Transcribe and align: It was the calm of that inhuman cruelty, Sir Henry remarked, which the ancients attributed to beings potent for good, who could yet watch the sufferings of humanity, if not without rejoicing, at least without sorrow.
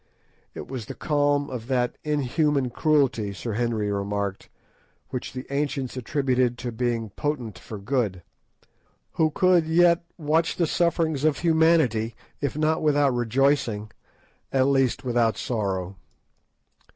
It 0.55 0.67
was 0.67 0.87
the 0.87 0.95
calm 0.95 1.47
of 1.51 1.67
that 1.67 1.95
inhuman 2.03 2.71
cruelty, 2.71 3.33
Sir 3.33 3.53
Henry 3.53 3.91
remarked, 3.91 4.49
which 5.09 5.31
the 5.33 5.45
ancients 5.53 5.95
attributed 5.95 6.57
to 6.57 6.71
beings 6.71 7.11
potent 7.15 7.59
for 7.59 7.77
good, 7.77 8.23
who 9.11 9.29
could 9.29 9.67
yet 9.67 10.03
watch 10.17 10.55
the 10.55 10.65
sufferings 10.65 11.23
of 11.23 11.37
humanity, 11.41 12.15
if 12.39 12.57
not 12.57 12.81
without 12.81 13.13
rejoicing, 13.13 13.91
at 14.51 14.65
least 14.65 15.03
without 15.03 15.37
sorrow. 15.37 15.95